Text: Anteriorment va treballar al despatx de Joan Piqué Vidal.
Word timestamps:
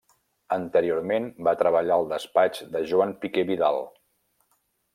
Anteriorment 0.55 1.27
va 1.47 1.53
treballar 1.59 1.97
al 2.01 2.07
despatx 2.13 2.63
de 2.77 2.81
Joan 2.93 3.13
Piqué 3.25 3.45
Vidal. 3.51 3.79